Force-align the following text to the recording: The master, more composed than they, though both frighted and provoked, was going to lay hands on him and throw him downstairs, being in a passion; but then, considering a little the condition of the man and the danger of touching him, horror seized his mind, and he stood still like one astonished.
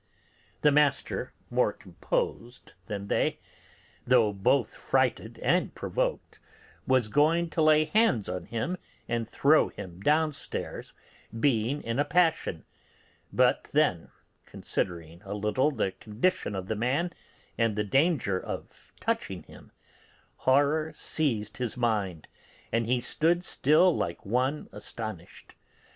The 0.63 0.71
master, 0.71 1.31
more 1.51 1.71
composed 1.71 2.73
than 2.87 3.07
they, 3.07 3.37
though 4.07 4.33
both 4.33 4.75
frighted 4.75 5.37
and 5.43 5.75
provoked, 5.75 6.39
was 6.87 7.07
going 7.07 7.51
to 7.51 7.61
lay 7.61 7.85
hands 7.85 8.27
on 8.27 8.45
him 8.45 8.77
and 9.07 9.29
throw 9.29 9.67
him 9.69 9.99
downstairs, 10.01 10.95
being 11.39 11.83
in 11.83 11.99
a 11.99 12.03
passion; 12.03 12.65
but 13.31 13.65
then, 13.73 14.09
considering 14.47 15.21
a 15.23 15.35
little 15.35 15.69
the 15.69 15.91
condition 15.91 16.55
of 16.55 16.67
the 16.67 16.75
man 16.75 17.13
and 17.55 17.75
the 17.75 17.83
danger 17.83 18.39
of 18.39 18.91
touching 18.99 19.43
him, 19.43 19.71
horror 20.37 20.91
seized 20.95 21.57
his 21.57 21.77
mind, 21.77 22.27
and 22.71 22.87
he 22.87 22.99
stood 22.99 23.43
still 23.43 23.95
like 23.95 24.25
one 24.25 24.67
astonished. 24.71 25.53